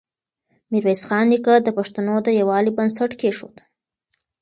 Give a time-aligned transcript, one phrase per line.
[0.71, 3.55] ميرويس خان نیکه د پښتنو د يووالي بنسټ کېښود.